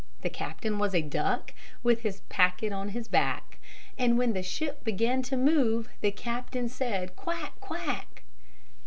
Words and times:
The 0.23 0.31
captain 0.31 0.79
was 0.79 0.95
a 0.95 1.03
duck, 1.03 1.53
With 1.83 2.03
a 2.05 2.13
packet 2.27 2.71
on 2.73 2.89
his 2.89 3.07
back; 3.07 3.59
And 3.99 4.17
when 4.17 4.33
the 4.33 4.41
ship 4.41 4.83
began 4.83 5.21
to 5.21 5.37
move, 5.37 5.89
The 6.01 6.09
captain 6.09 6.69
said, 6.69 7.15
"Quack! 7.15 7.53
Quack!" 7.59 8.23